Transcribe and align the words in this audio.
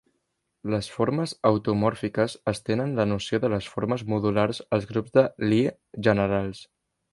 Les 0.73 0.87
formes 0.93 1.33
automòrfiques 1.49 2.37
estenen 2.53 2.97
la 3.01 3.05
noció 3.11 3.41
de 3.45 3.53
les 3.55 3.69
formes 3.75 4.07
modulars 4.15 4.65
als 4.79 4.91
grups 4.95 5.17
de 5.21 5.29
Lie 5.53 5.77
generals. 6.11 6.67